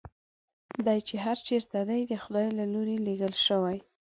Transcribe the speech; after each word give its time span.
دی 0.85 0.99
چې 1.07 1.15
هر 1.25 1.37
چېرته 1.47 1.79
دی 1.89 2.01
د 2.05 2.13
خدای 2.23 2.47
له 2.59 2.65
لوري 2.73 2.97
لېږل 3.05 3.33
شوی. 3.45 3.77